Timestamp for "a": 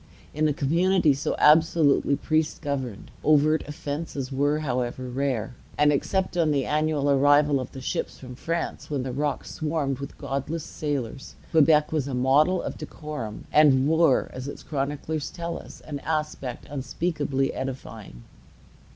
0.47-0.51, 12.07-12.15